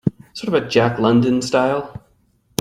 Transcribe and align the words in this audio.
Sort 0.33 0.47
of 0.51 0.55
a 0.63 0.67
Jack 0.67 0.97
London 0.97 1.43
style? 1.43 1.93